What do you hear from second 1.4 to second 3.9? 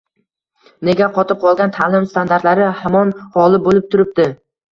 qolgan ta’lim standartlari hamon g‘olib bo‘lib